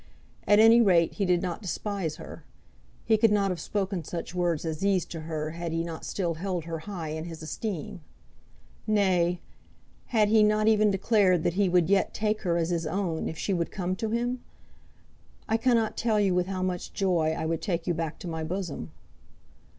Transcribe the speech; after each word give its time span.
At 0.47 0.57
any 0.57 0.81
rate, 0.81 1.13
he 1.13 1.25
did 1.25 1.43
not 1.43 1.61
despise 1.61 2.15
her. 2.15 2.43
He 3.05 3.17
could 3.17 3.31
not 3.31 3.51
have 3.51 3.59
spoken 3.59 4.03
such 4.03 4.33
words 4.33 4.65
as 4.65 4.79
these 4.79 5.05
to 5.05 5.19
her 5.29 5.51
had 5.51 5.71
he 5.71 5.83
not 5.83 6.05
still 6.05 6.33
held 6.33 6.65
her 6.65 6.79
high 6.89 7.09
in 7.09 7.25
his 7.25 7.43
esteem. 7.43 8.01
Nay; 8.87 9.41
had 10.07 10.27
he 10.29 10.41
not 10.41 10.67
even 10.67 10.89
declared 10.89 11.43
that 11.43 11.53
he 11.53 11.69
would 11.69 11.87
yet 11.87 12.15
take 12.15 12.41
her 12.41 12.57
as 12.57 12.71
his 12.71 12.87
own 12.87 13.29
if 13.29 13.37
she 13.37 13.53
would 13.53 13.69
come 13.69 13.95
to 13.97 14.09
him? 14.09 14.41
"I 15.47 15.57
cannot 15.57 15.95
tell 15.97 16.19
you 16.19 16.33
with 16.33 16.47
how 16.47 16.63
much 16.63 16.93
joy 16.93 17.35
I 17.37 17.45
would 17.45 17.61
take 17.61 17.85
you 17.85 17.93
back 17.93 18.17
to 18.21 18.27
my 18.27 18.43
bosom!" 18.43 18.89